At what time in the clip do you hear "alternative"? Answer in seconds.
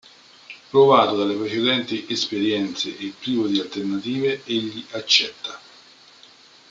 3.59-4.41